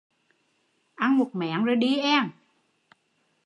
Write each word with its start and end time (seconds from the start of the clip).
Ăn 0.95 1.17
một 1.17 1.29
méng 1.35 1.63
rồi 1.65 1.75
đi 1.75 1.97
eng 1.97 2.29